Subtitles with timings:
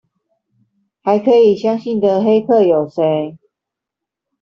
[1.03, 3.37] 還可以相信的黑客有誰？